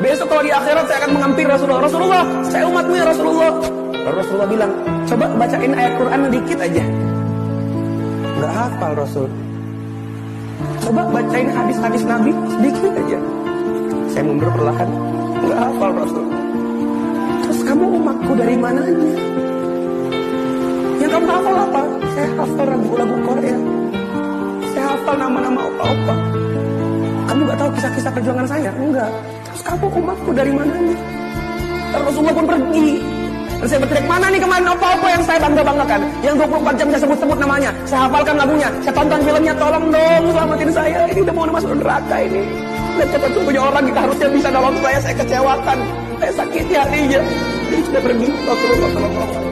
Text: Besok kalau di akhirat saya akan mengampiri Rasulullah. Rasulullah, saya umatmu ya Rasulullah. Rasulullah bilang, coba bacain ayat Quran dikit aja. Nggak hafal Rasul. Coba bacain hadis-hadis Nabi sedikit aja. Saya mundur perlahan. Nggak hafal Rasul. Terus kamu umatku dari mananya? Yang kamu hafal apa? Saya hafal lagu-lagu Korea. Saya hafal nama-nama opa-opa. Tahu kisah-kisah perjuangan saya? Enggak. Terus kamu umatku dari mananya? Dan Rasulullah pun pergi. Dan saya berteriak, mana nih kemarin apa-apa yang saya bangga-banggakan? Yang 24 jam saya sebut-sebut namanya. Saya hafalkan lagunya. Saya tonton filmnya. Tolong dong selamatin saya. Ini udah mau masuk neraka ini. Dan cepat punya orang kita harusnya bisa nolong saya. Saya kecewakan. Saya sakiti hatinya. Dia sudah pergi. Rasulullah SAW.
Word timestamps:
Besok 0.00 0.32
kalau 0.32 0.40
di 0.40 0.48
akhirat 0.48 0.84
saya 0.88 0.98
akan 1.04 1.12
mengampiri 1.12 1.48
Rasulullah. 1.52 1.84
Rasulullah, 1.84 2.24
saya 2.48 2.64
umatmu 2.64 2.94
ya 2.96 3.04
Rasulullah. 3.04 3.52
Rasulullah 4.00 4.48
bilang, 4.48 4.72
coba 5.04 5.24
bacain 5.36 5.72
ayat 5.76 5.92
Quran 6.00 6.20
dikit 6.32 6.58
aja. 6.64 6.84
Nggak 8.40 8.52
hafal 8.56 8.92
Rasul. 8.96 9.28
Coba 10.80 11.04
bacain 11.12 11.52
hadis-hadis 11.52 12.02
Nabi 12.08 12.32
sedikit 12.56 12.92
aja. 12.96 13.18
Saya 14.08 14.24
mundur 14.24 14.48
perlahan. 14.56 14.88
Nggak 15.44 15.58
hafal 15.68 15.90
Rasul. 15.92 16.26
Terus 17.44 17.60
kamu 17.60 17.84
umatku 18.00 18.32
dari 18.40 18.56
mananya? 18.56 19.12
Yang 20.96 21.10
kamu 21.12 21.26
hafal 21.28 21.54
apa? 21.60 21.82
Saya 22.16 22.28
hafal 22.40 22.66
lagu-lagu 22.72 23.16
Korea. 23.20 23.56
Saya 24.72 24.84
hafal 24.96 25.14
nama-nama 25.20 25.60
opa-opa. 25.68 26.14
Tahu 27.70 27.78
kisah-kisah 27.78 28.10
perjuangan 28.10 28.46
saya? 28.50 28.70
Enggak. 28.82 29.06
Terus 29.46 29.62
kamu 29.62 29.86
umatku 30.02 30.30
dari 30.34 30.50
mananya? 30.50 30.96
Dan 31.94 32.00
Rasulullah 32.02 32.34
pun 32.34 32.46
pergi. 32.50 32.98
Dan 33.62 33.66
saya 33.70 33.78
berteriak, 33.86 34.06
mana 34.10 34.26
nih 34.26 34.40
kemarin 34.42 34.66
apa-apa 34.74 35.06
yang 35.06 35.22
saya 35.22 35.38
bangga-banggakan? 35.38 36.00
Yang 36.18 36.34
24 36.50 36.78
jam 36.82 36.86
saya 36.90 37.00
sebut-sebut 37.06 37.38
namanya. 37.38 37.70
Saya 37.86 38.00
hafalkan 38.10 38.34
lagunya. 38.42 38.68
Saya 38.82 38.90
tonton 38.98 39.20
filmnya. 39.22 39.54
Tolong 39.54 39.86
dong 39.86 40.24
selamatin 40.34 40.70
saya. 40.74 41.00
Ini 41.14 41.20
udah 41.22 41.34
mau 41.38 41.46
masuk 41.46 41.70
neraka 41.78 42.16
ini. 42.18 42.42
Dan 42.98 43.06
cepat 43.06 43.30
punya 43.38 43.60
orang 43.62 43.84
kita 43.86 44.00
harusnya 44.02 44.28
bisa 44.34 44.48
nolong 44.50 44.76
saya. 44.82 44.98
Saya 44.98 45.14
kecewakan. 45.22 45.78
Saya 46.18 46.32
sakiti 46.42 46.74
hatinya. 46.74 47.20
Dia 47.70 47.80
sudah 47.86 48.02
pergi. 48.02 48.26
Rasulullah 48.50 48.90
SAW. 48.98 49.50